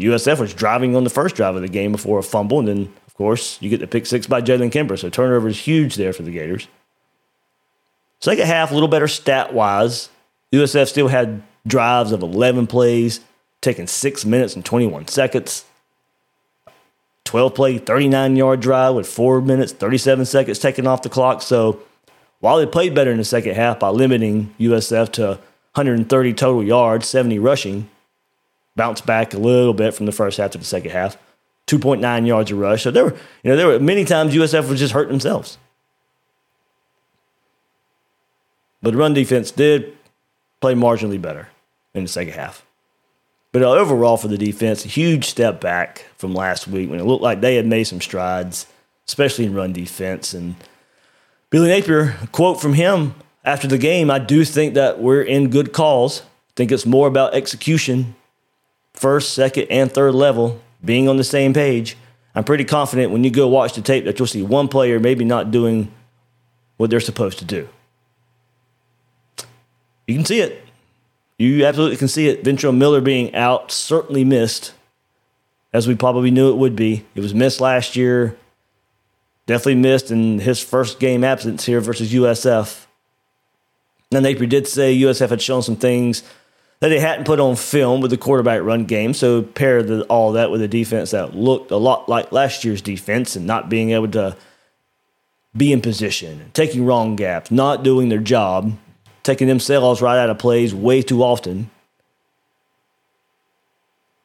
[0.00, 2.92] USF was driving on the first drive of the game before a fumble, and then,
[3.06, 4.96] of course, you get the pick six by Jalen Kimber.
[4.96, 6.68] So turnover is huge there for the Gators.
[8.20, 10.08] Second half, a little better stat wise.
[10.52, 13.20] USF still had drives of 11 plays,
[13.60, 15.64] taking six minutes and 21 seconds.
[17.24, 21.40] 12 play, 39 yard drive with four minutes, 37 seconds taken off the clock.
[21.40, 21.80] So
[22.40, 25.26] while they played better in the second half by limiting USF to
[25.74, 27.88] 130 total yards, 70 rushing,
[28.76, 31.16] bounced back a little bit from the first half to the second half.
[31.66, 32.82] 2.9 yards a rush.
[32.82, 35.58] So there were, you know, there were many times USF was just hurting themselves.
[38.82, 39.96] But the run defense did
[40.60, 41.48] play marginally better
[41.94, 42.66] in the second half.
[43.52, 47.22] But overall for the defense, a huge step back from last week when it looked
[47.22, 48.66] like they had made some strides,
[49.06, 50.32] especially in run defense.
[50.32, 50.56] And
[51.50, 55.72] Billy Napier, quote from him after the game, I do think that we're in good
[55.72, 56.22] calls.
[56.22, 58.14] I think it's more about execution
[58.94, 61.96] first, second, and third level being on the same page,
[62.34, 65.24] I'm pretty confident when you go watch the tape that you'll see one player maybe
[65.24, 65.92] not doing
[66.76, 67.68] what they're supposed to do.
[70.06, 70.64] You can see it.
[71.38, 72.44] You absolutely can see it.
[72.44, 74.74] Ventrell Miller being out certainly missed,
[75.72, 77.04] as we probably knew it would be.
[77.14, 78.36] It was missed last year.
[79.46, 82.86] Definitely missed in his first game absence here versus USF.
[84.12, 86.22] And Napier did say USF had shown some things
[86.82, 89.14] that they hadn't put on film with the quarterback run game.
[89.14, 92.82] So pair the, all that with a defense that looked a lot like last year's
[92.82, 94.36] defense and not being able to
[95.56, 98.76] be in position, taking wrong gaps, not doing their job,
[99.22, 101.70] taking themselves right out of plays way too often.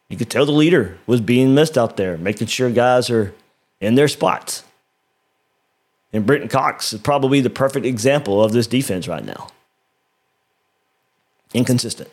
[0.09, 3.35] You could tell the leader was being missed out there, making sure guys are
[3.79, 4.63] in their spots.
[6.11, 9.49] And Brenton Cox is probably the perfect example of this defense right now.
[11.53, 12.09] Inconsistent.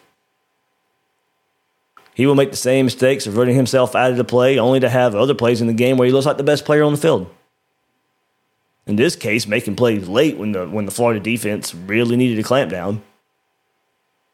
[2.15, 4.89] He will make the same mistakes of running himself out of the play, only to
[4.89, 6.99] have other plays in the game where he looks like the best player on the
[6.99, 7.29] field.
[8.87, 12.43] In this case, making plays late when the when the Florida defense really needed to
[12.43, 13.03] clamp down.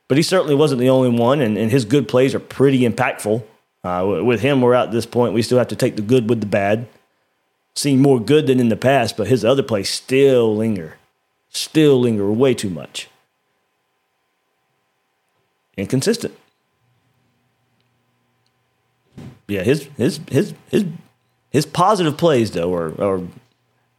[0.08, 3.44] But he certainly wasn't the only one, and, and his good plays are pretty impactful.
[3.82, 6.40] Uh, with him, we're at this point, we still have to take the good with
[6.40, 6.86] the bad.
[7.76, 10.98] Seen more good than in the past, but his other plays still linger.
[11.48, 13.08] Still linger way too much.
[15.76, 16.34] Inconsistent
[19.50, 20.84] yeah, his his his his
[21.50, 23.22] his positive plays though are, are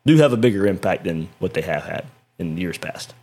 [0.05, 2.05] do have a bigger impact than what they have had
[2.39, 3.13] in years past.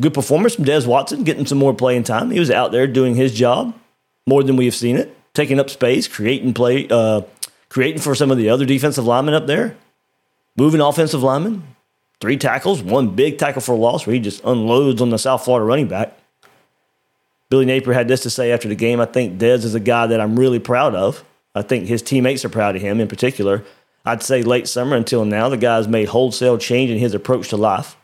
[0.00, 2.30] Good performance from Des Watson, getting some more playing time.
[2.30, 3.74] He was out there doing his job
[4.26, 7.22] more than we have seen it, taking up space, creating play, uh,
[7.68, 9.76] creating for some of the other defensive linemen up there,
[10.56, 11.62] moving offensive linemen.
[12.20, 15.44] Three tackles, one big tackle for a loss where he just unloads on the South
[15.44, 16.16] Florida running back.
[17.54, 19.00] Billy Napier had this to say after the game.
[19.00, 21.22] I think Dez is a guy that I'm really proud of.
[21.54, 23.62] I think his teammates are proud of him in particular.
[24.04, 27.56] I'd say late summer until now, the guy's made wholesale change in his approach to
[27.56, 27.96] life.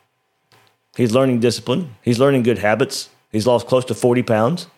[0.97, 1.97] He's learning discipline.
[2.01, 3.09] He's learning good habits.
[3.33, 4.69] He's lost close to 40 pounds.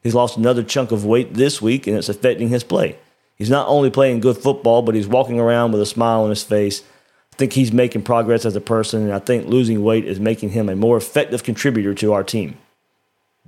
[0.00, 2.98] He's lost another chunk of weight this week, and it's affecting his play.
[3.34, 6.44] He's not only playing good football, but he's walking around with a smile on his
[6.44, 6.84] face.
[7.32, 10.50] I think he's making progress as a person, and I think losing weight is making
[10.50, 12.58] him a more effective contributor to our team.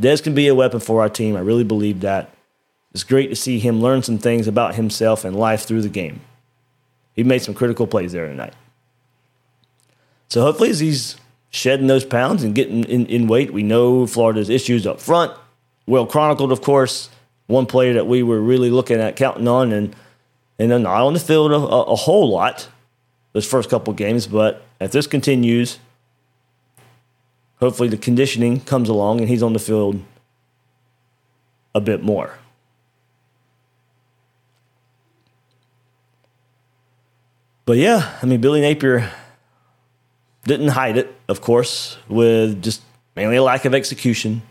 [0.02, 1.36] Dez can be a weapon for our team.
[1.36, 2.30] I really believe that.
[2.92, 6.20] It's great to see him learn some things about himself and life through the game.
[7.14, 8.54] He made some critical plays there tonight.
[10.28, 11.16] So hopefully, as he's
[11.50, 15.32] shedding those pounds and getting in, in weight, we know Florida's issues up front.
[15.86, 17.08] Well chronicled, of course.
[17.46, 19.94] One player that we were really looking at counting on, and
[20.58, 22.68] and not on the field a, a whole lot
[23.32, 25.78] those first couple games, but if this continues,
[27.62, 30.02] hopefully the conditioning comes along and he's on the field
[31.76, 32.36] a bit more.
[37.64, 39.08] But yeah, I mean, Billy Napier
[40.44, 42.82] didn't hide it, of course, with just
[43.14, 44.42] mainly a lack of execution.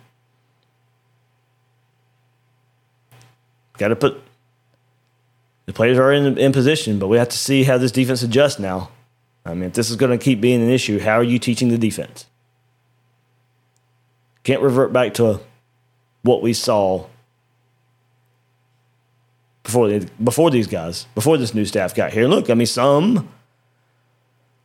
[3.78, 4.22] Got to put
[5.66, 8.58] the players are in, in position, but we have to see how this defense adjusts
[8.58, 8.90] now.
[9.46, 11.68] I mean, if this is going to keep being an issue, how are you teaching
[11.68, 12.26] the defense?
[14.44, 15.40] Can't revert back to
[16.24, 17.08] what we saw
[19.64, 22.28] before before these guys, before this new staff got here.
[22.28, 23.30] Look, I mean, some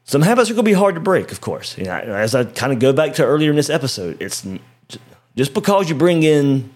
[0.05, 1.77] some habits are going to be hard to break, of course.
[1.77, 4.47] You know, as I kind of go back to earlier in this episode, it's
[5.37, 6.73] just because you bring in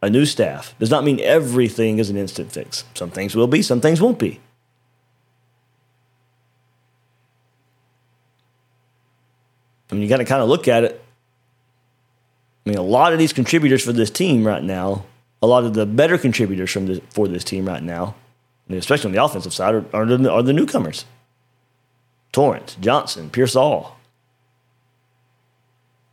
[0.00, 2.84] a new staff does not mean everything is an instant fix.
[2.94, 4.40] Some things will be, some things won't be.
[9.98, 11.02] Mean, you got to kind of look at it.
[12.64, 15.04] I mean, a lot of these contributors for this team right now,
[15.42, 18.14] a lot of the better contributors from this, for this team right now,
[18.68, 21.04] especially on the offensive side, are, are, the, are the newcomers.
[22.30, 23.96] Torrence, Johnson, Pearsall.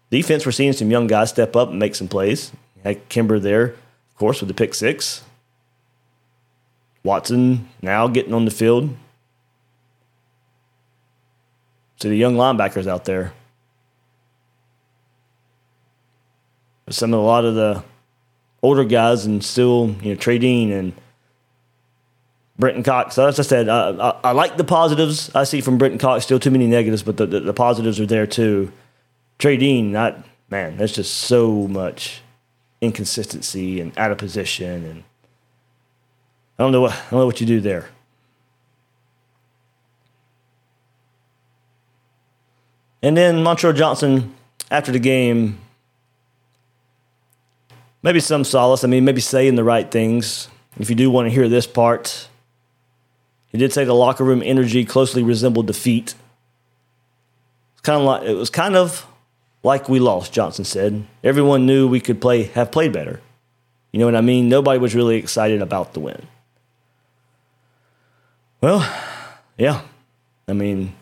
[0.10, 2.52] Defense, we're seeing some young guys step up and make some plays.
[2.84, 5.24] Had Kimber there, of course, with the pick six.
[7.04, 8.95] Watson now getting on the field.
[11.98, 13.34] So the young linebackers out there.
[16.89, 17.84] Some of a lot of the
[18.62, 20.93] older guys and still, you know, Dean and
[22.58, 23.15] Brenton Cox.
[23.15, 26.24] So as I said, I, I, I, like the positives I see from Brenton Cox.
[26.24, 28.71] Still too many negatives, but the, the, the positives are there too.
[29.39, 32.21] Dean, not man, there's just so much
[32.82, 35.04] inconsistency and out of position, and
[36.58, 37.89] I don't know what I don't know what you do there.
[43.02, 44.34] And then Montrell Johnson,
[44.71, 45.60] after the game,
[48.06, 48.84] maybe some solace.
[48.84, 50.48] I mean, maybe saying the right things.
[50.78, 52.30] If you do want to hear this part,
[53.48, 56.13] he did say the locker room energy closely resembled defeat.
[57.74, 59.08] It's kind of like it was kind of
[59.63, 61.06] like we lost, Johnson said.
[61.24, 63.22] Everyone knew we could play have played better.
[63.91, 64.50] You know what I mean?
[64.50, 66.28] Nobody was really excited about the win.
[68.62, 68.88] Well,
[69.58, 69.82] yeah.
[70.48, 70.94] I mean,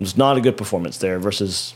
[0.00, 1.74] it was not a good performance there versus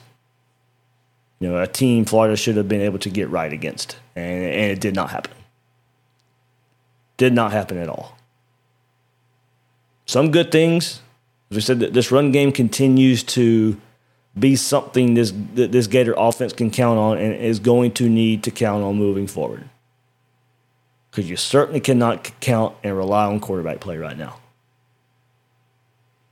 [1.40, 3.96] you know, a team Florida should have been able to get right against.
[4.16, 5.34] And, and it did not happen.
[7.16, 8.16] Did not happen at all.
[10.06, 11.00] Some good things.
[11.50, 13.80] As we said, that this run game continues to
[14.38, 18.50] be something this this Gator offense can count on and is going to need to
[18.50, 19.68] count on moving forward.
[21.10, 24.38] Because you certainly cannot count and rely on quarterback play right now.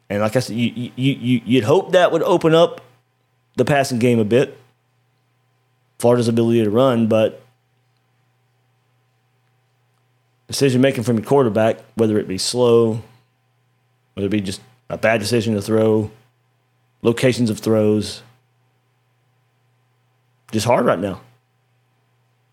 [0.08, 2.80] And like I said, you, you, you, you'd hope that would open up
[3.56, 4.56] the passing game a bit,
[5.98, 7.42] Florida's ability to run, but
[10.46, 13.02] decision making from your quarterback, whether it be slow,
[14.14, 16.10] whether it be just a bad decision to throw,
[17.02, 18.22] locations of throws.
[20.52, 21.20] Just hard right now.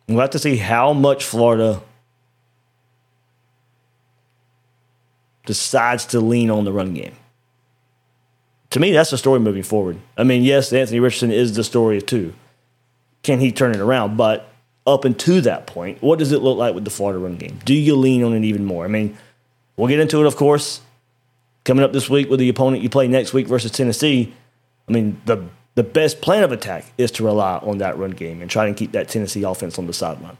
[0.07, 1.81] We'll have to see how much Florida
[5.45, 7.15] decides to lean on the run game.
[8.71, 9.99] To me, that's the story moving forward.
[10.17, 12.33] I mean, yes, Anthony Richardson is the story too.
[13.23, 14.17] Can he turn it around?
[14.17, 14.49] But
[14.85, 17.59] up until that point, what does it look like with the Florida run game?
[17.65, 18.85] Do you lean on it even more?
[18.85, 19.17] I mean,
[19.77, 20.81] we'll get into it, of course,
[21.63, 24.33] coming up this week with the opponent you play next week versus Tennessee.
[24.87, 28.41] I mean, the the best plan of attack is to rely on that run game
[28.41, 30.37] and try and keep that Tennessee offense on the sideline.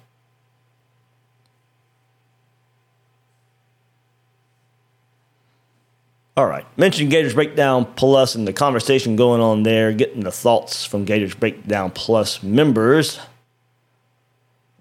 [6.36, 6.66] All right.
[6.78, 11.36] Mentioned Gators Breakdown Plus and the conversation going on there, getting the thoughts from Gators
[11.36, 13.20] Breakdown Plus members.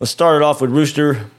[0.00, 1.30] Let's start it off with Rooster.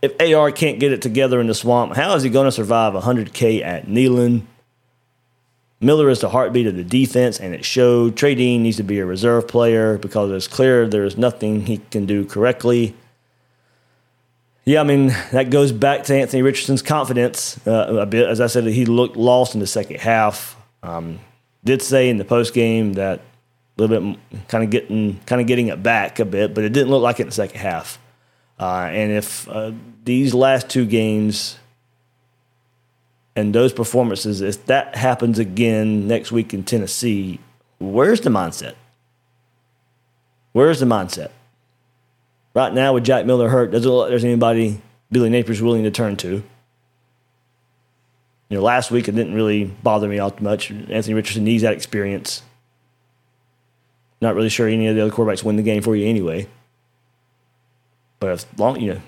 [0.00, 2.94] if AR can't get it together in the swamp, how is he going to survive
[2.94, 4.42] 100K at Neyland?
[5.78, 8.16] Miller is the heartbeat of the defense, and it showed.
[8.16, 11.78] Trey Dean needs to be a reserve player because it's clear there is nothing he
[11.90, 12.94] can do correctly.
[14.64, 18.26] Yeah, I mean, that goes back to Anthony Richardson's confidence uh, a bit.
[18.28, 20.56] As I said, he looked lost in the second half.
[20.82, 21.20] Um,
[21.64, 25.46] did say in the post game that a little bit kind of getting kind of
[25.46, 27.98] getting it back a bit, but it didn't look like it in the second half.
[28.58, 29.72] Uh, and if uh,
[30.04, 31.58] these last two games
[33.36, 37.40] and those performances, if that happens again next week in Tennessee,
[37.78, 38.74] where's the mindset?
[40.52, 41.30] Where's the mindset?
[42.54, 44.80] Right now, with Jack Miller hurt, doesn't look like there's anybody
[45.10, 46.42] Billy Napier's willing to turn to.
[48.48, 50.70] You know, last week it didn't really bother me all too much.
[50.70, 52.42] Anthony Richardson needs that experience.
[54.20, 56.46] Not really sure any of the other quarterbacks win the game for you anyway.
[58.20, 59.00] But as long you know,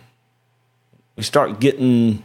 [1.15, 2.25] we start getting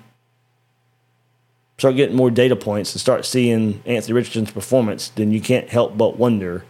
[1.78, 5.98] start getting more data points and start seeing Anthony Richardson's performance, then you can't help
[5.98, 6.64] but wonder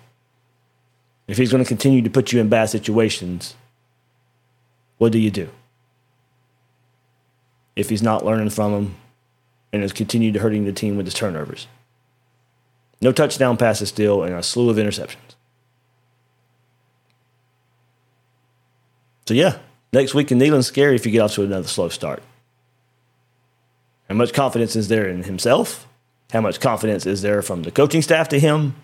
[1.27, 3.55] if he's going to continue to put you in bad situations
[5.01, 5.49] what do you do?
[7.75, 8.95] If he's not learning from him
[9.73, 11.65] and has continued hurting the team with his turnovers.
[13.01, 15.33] No touchdown passes still and a slew of interceptions.
[19.27, 19.57] So yeah,
[19.91, 22.21] next week in Neyland's scary if you get off to another slow start.
[24.07, 25.87] How much confidence is there in himself?
[26.31, 28.75] How much confidence is there from the coaching staff to him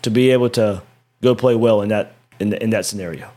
[0.00, 0.82] to be able to
[1.22, 3.30] go play well in that in, the, in that scenario?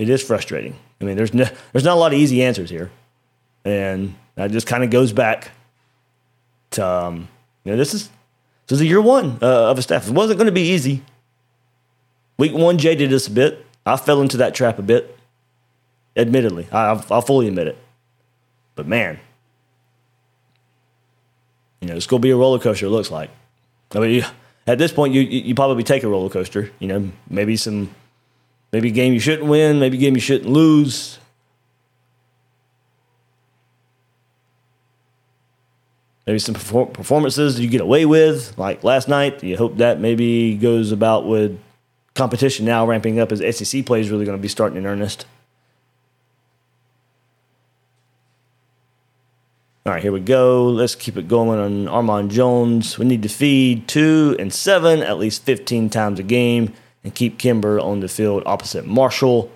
[0.00, 0.74] It is frustrating.
[0.98, 2.90] I mean, there's no, there's not a lot of easy answers here,
[3.66, 5.50] and that just kind of goes back
[6.70, 7.28] to um,
[7.64, 8.08] you know this is
[8.66, 10.08] this is a year one uh, of a staff.
[10.08, 11.02] It wasn't going to be easy.
[12.38, 13.66] Week one jaded us a bit.
[13.84, 15.18] I fell into that trap a bit.
[16.16, 17.76] Admittedly, I, I'll fully admit it.
[18.76, 19.20] But man,
[21.82, 22.86] you know, it's going to be a roller coaster.
[22.86, 23.28] It looks like.
[23.94, 24.24] I mean,
[24.66, 26.70] at this point, you you probably take a roller coaster.
[26.78, 27.94] You know, maybe some
[28.72, 31.18] Maybe a game you shouldn't win, maybe a game you shouldn't lose.
[36.26, 39.42] Maybe some performances you get away with, like last night.
[39.42, 41.58] You hope that maybe goes about with
[42.14, 45.26] competition now ramping up as SEC play is really going to be starting in earnest.
[49.86, 50.68] All right, here we go.
[50.68, 52.96] Let's keep it going on Armand Jones.
[52.96, 57.38] We need to feed two and seven at least 15 times a game and keep
[57.38, 59.50] Kimber on the field opposite Marshall.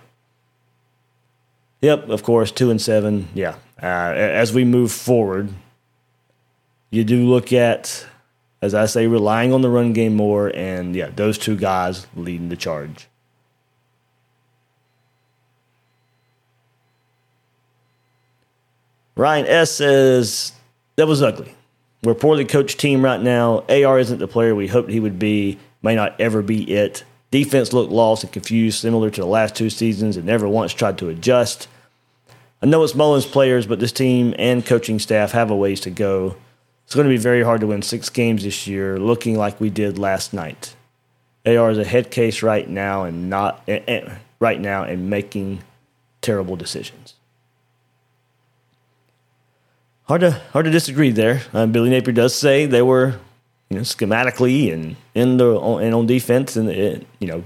[1.81, 3.29] Yep, of course, two and seven.
[3.35, 3.57] Yeah.
[3.83, 5.51] Uh, as we move forward,
[6.91, 8.07] you do look at,
[8.63, 12.49] as I say, relying on the run game more, and yeah, those two guys leading
[12.49, 13.09] the charge.
[19.17, 20.53] Ryan S says
[20.97, 21.55] that was ugly.
[22.03, 23.65] We're poorly coached team right now.
[23.69, 25.59] AR isn't the player we hoped he would be.
[25.83, 27.05] May not ever be it.
[27.35, 30.99] Defense looked lost and confused, similar to the last two seasons, and never once tried
[30.99, 31.67] to adjust.
[32.63, 35.91] I know it's Mullen's players, but this team and coaching staff have a ways to
[35.91, 36.37] go.
[36.85, 39.69] It's going to be very hard to win six games this year, looking like we
[39.69, 40.77] did last night.
[41.45, 43.69] AR is a head case right now, and not
[44.39, 45.65] right now, and making
[46.21, 47.15] terrible decisions.
[50.05, 51.43] Hard to hard to disagree there.
[51.53, 53.19] Uh, Billy Napier does say they were
[53.71, 57.45] you know, schematically and in the and on defense, and it, you know,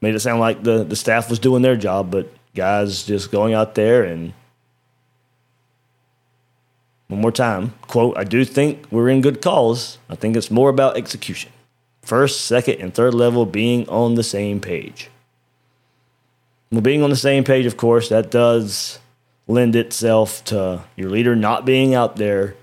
[0.00, 3.54] made it sound like the the staff was doing their job, but guys just going
[3.54, 4.34] out there and
[7.08, 9.98] one more time quote I do think we're in good cause.
[10.10, 11.50] I think it's more about execution.
[12.02, 15.08] First, second, and third level being on the same page.
[16.72, 18.98] Well, being on the same page, of course, that does
[19.46, 22.56] lend itself to your leader not being out there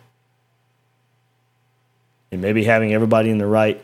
[2.32, 3.84] and maybe having everybody in the right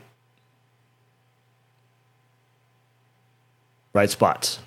[3.93, 4.59] right spots,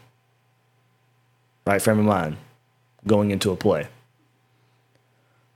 [1.66, 2.36] right frame of mind
[3.06, 3.88] going into a play.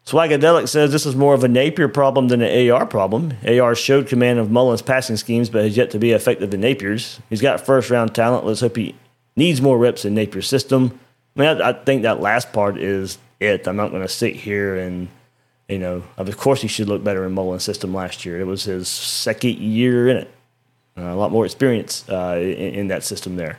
[0.04, 3.34] Swagadelic says this is more of a Napier problem than an AR problem.
[3.46, 7.20] AR showed command of Mullen's passing schemes, but has yet to be effective in Napier's.
[7.30, 8.44] He's got first round talent.
[8.44, 8.96] Let's hope he
[9.36, 10.98] needs more reps in Napier's system.
[11.36, 13.66] I mean, I, I think that last part is it.
[13.68, 15.08] I'm not going to sit here and
[15.68, 18.40] you know, of course he should look better in Mullen's system last year.
[18.40, 20.30] It was his second year in it.
[20.96, 23.58] Uh, a lot more experience uh, in, in, that system there.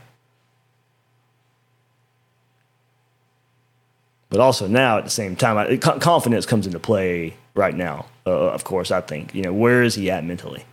[4.30, 8.06] But also now at the same time, I, confidence comes into play right now.
[8.26, 10.64] Uh, of course, I think you know where is he at mentally?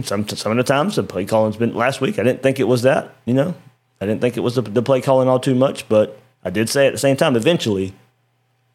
[0.00, 2.18] Some some of the times the play calling's been last week.
[2.18, 3.14] I didn't think it was that.
[3.26, 3.54] You know,
[4.00, 6.70] I didn't think it was the, the play calling all too much, but I did
[6.70, 7.36] say at the same time.
[7.36, 7.92] Eventually,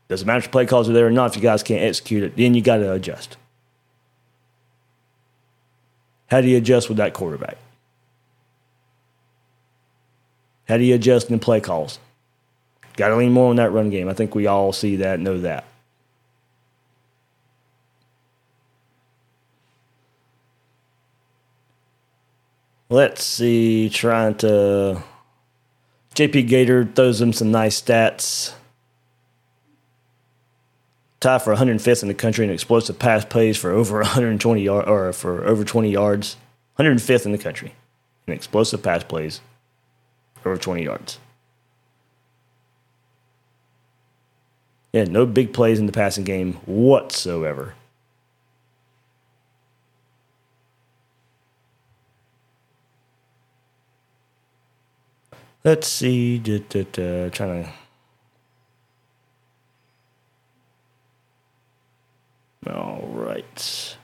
[0.07, 1.31] doesn't matter if the play calls are there or not.
[1.31, 3.35] If you guys can't execute it, then you got to adjust.
[6.27, 7.57] How do you adjust with that quarterback?
[10.67, 11.99] How do you adjust in play calls?
[12.95, 14.09] Got to lean more on that run game.
[14.09, 15.65] I think we all see that, know that.
[22.89, 25.03] Let's see, trying to.
[26.15, 28.53] JP Gator throws him some nice stats.
[31.19, 35.11] Tie for 105th in the country in explosive pass plays for over 120 yard, or
[35.11, 36.37] for over 20 yards.
[36.79, 37.73] 105th in the country
[38.27, 39.41] in explosive pass plays
[40.45, 41.19] over 20 yards.
[44.93, 47.73] Yeah, no big plays in the passing game whatsoever.
[55.67, 56.37] Let's see.
[56.37, 57.65] Da, da, da, trying
[62.63, 62.73] to.
[62.73, 63.97] All right.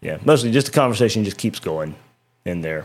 [0.00, 1.96] Yeah, mostly just the conversation just keeps going
[2.44, 2.84] in there.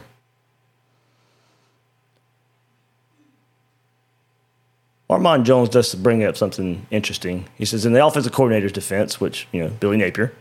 [5.07, 7.45] Armand Jones does bring up something interesting.
[7.55, 10.33] He says in the offensive coordinator's defense, which, you know, Billy Napier,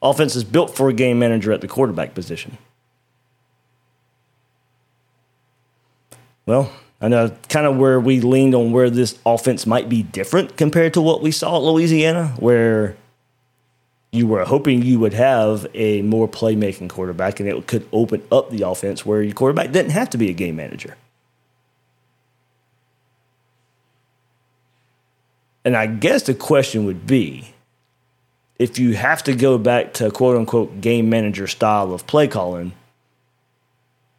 [0.00, 2.56] offense is built for a game manager at the quarterback position.
[6.46, 6.70] Well,
[7.00, 10.94] I know kind of where we leaned on where this offense might be different compared
[10.94, 12.96] to what we saw at Louisiana, where
[14.12, 18.50] you were hoping you would have a more playmaking quarterback and it could open up
[18.50, 20.96] the offense where your quarterback didn't have to be a game manager.
[25.64, 27.48] And I guess the question would be
[28.58, 32.72] if you have to go back to quote unquote game manager style of play calling,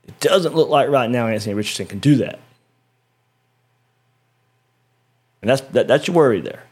[0.07, 2.39] it doesn't look like right now Anthony Richardson can do that.
[5.41, 6.63] And that's, that, that's your worry there.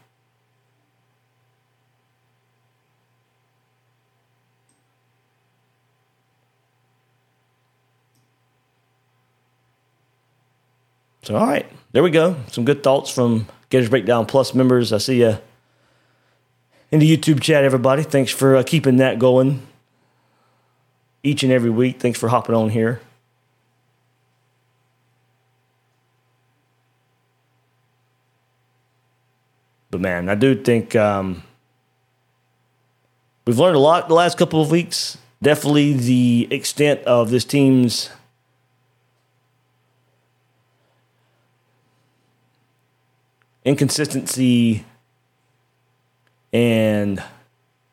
[11.22, 12.36] So, all right, there we go.
[12.52, 14.92] Some good thoughts from Gators Breakdown Plus members.
[14.92, 15.38] I see you
[16.92, 18.04] in the YouTube chat, everybody.
[18.04, 19.66] Thanks for uh, keeping that going
[21.24, 21.98] each and every week.
[21.98, 23.00] Thanks for hopping on here.
[29.96, 31.42] But man, I do think um,
[33.46, 35.16] we've learned a lot the last couple of weeks.
[35.40, 38.10] Definitely the extent of this team's
[43.64, 44.84] inconsistency
[46.52, 47.22] and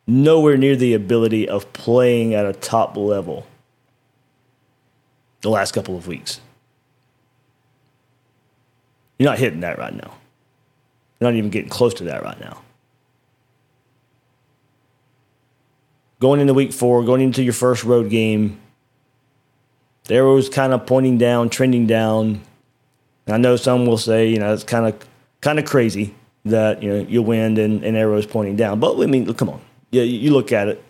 [0.06, 3.48] nowhere near the ability of playing at a top level
[5.40, 6.42] the last couple of weeks.
[9.18, 10.18] You're not hitting that right now.
[11.24, 12.62] You're not even getting close to that right now.
[16.20, 18.60] Going into week four, going into your first road game,
[20.04, 22.42] the arrow's kind of pointing down, trending down.
[23.26, 25.08] I know some will say, you know, it's kind of
[25.40, 26.14] kind of crazy
[26.44, 28.82] that you know your wind and, and arrows pointing down.
[28.82, 29.62] But I mean, come on,
[29.92, 30.84] yeah, you look at it.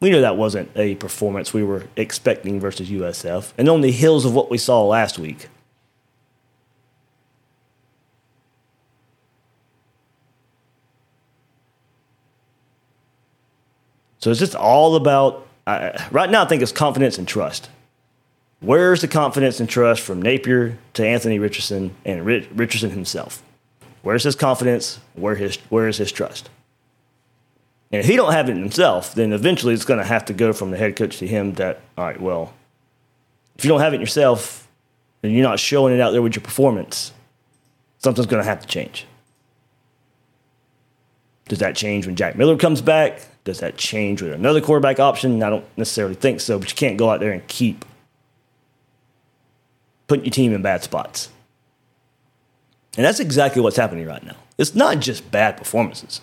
[0.00, 4.34] We know that wasn't a performance we were expecting versus USF, and on the of
[4.34, 5.48] what we saw last week.
[14.22, 16.44] So it's just all about uh, right now.
[16.44, 17.68] I think it's confidence and trust.
[18.60, 23.42] Where's the confidence and trust from Napier to Anthony Richardson and Richardson himself?
[24.02, 25.00] Where's his confidence?
[25.14, 26.50] Where his where is his trust?
[27.90, 30.52] And if he don't have it himself, then eventually it's going to have to go
[30.52, 31.54] from the head coach to him.
[31.54, 32.54] That all right, well,
[33.58, 34.68] if you don't have it yourself,
[35.24, 37.12] and you're not showing it out there with your performance,
[37.98, 39.04] something's going to have to change.
[41.48, 43.20] Does that change when Jack Miller comes back?
[43.44, 45.42] Does that change with another quarterback option?
[45.42, 47.84] I don't necessarily think so, but you can't go out there and keep
[50.06, 51.28] putting your team in bad spots.
[52.96, 54.36] And that's exactly what's happening right now.
[54.58, 56.20] It's not just bad performances.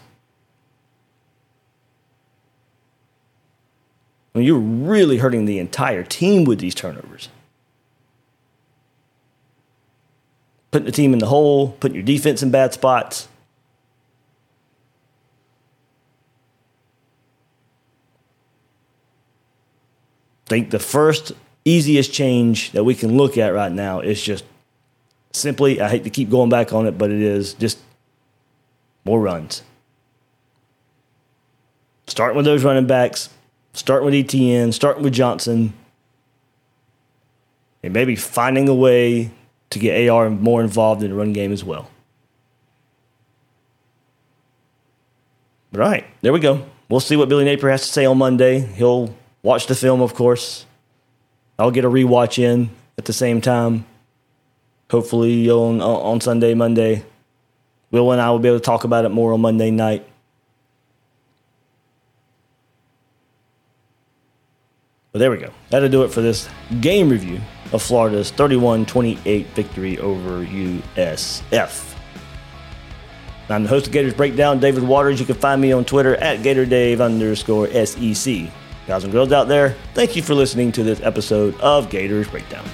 [4.33, 7.29] I mean, you're really hurting the entire team with these turnovers.
[10.71, 13.27] Putting the team in the hole, putting your defense in bad spots.
[20.49, 21.31] Think the first
[21.63, 24.43] easiest change that we can look at right now is just
[25.31, 27.77] simply, I hate to keep going back on it, but it is just
[29.05, 29.61] more runs.
[32.07, 33.29] Starting with those running backs,
[33.73, 35.73] starting with Etienne, starting with Johnson,
[37.83, 39.29] and maybe finding a way
[39.69, 41.91] to get AR more involved in the run game as well.
[45.75, 46.65] All right, there we go.
[46.89, 48.59] We'll see what Billy Napier has to say on Monday.
[48.59, 50.65] He'll watch the film, of course.
[51.57, 53.85] I'll get a rewatch in at the same time.
[54.89, 57.03] Hopefully on on Sunday, Monday.
[57.91, 60.07] Will and I will be able to talk about it more on Monday night.
[65.11, 65.51] But there we go.
[65.69, 66.47] That'll do it for this
[66.81, 71.95] game review of Florida's 31 28 victory over USF.
[73.49, 75.19] I'm the host of Gators Breakdown, David Waters.
[75.19, 78.51] You can find me on Twitter at GatorDave underscore SEC.
[78.89, 82.67] Guys and girls out there, thank you for listening to this episode of Gators Breakdown.